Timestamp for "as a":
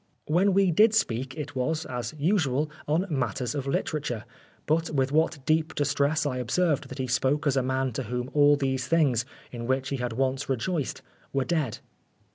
7.45-7.61